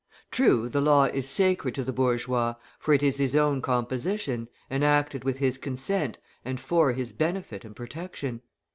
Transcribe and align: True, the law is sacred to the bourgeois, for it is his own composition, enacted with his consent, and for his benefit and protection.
True, 0.31 0.67
the 0.67 0.81
law 0.81 1.03
is 1.03 1.29
sacred 1.29 1.75
to 1.75 1.83
the 1.83 1.93
bourgeois, 1.93 2.55
for 2.79 2.91
it 2.91 3.03
is 3.03 3.17
his 3.17 3.35
own 3.35 3.61
composition, 3.61 4.49
enacted 4.71 5.23
with 5.23 5.37
his 5.37 5.59
consent, 5.59 6.17
and 6.43 6.59
for 6.59 6.93
his 6.93 7.13
benefit 7.13 7.63
and 7.63 7.75
protection. 7.75 8.41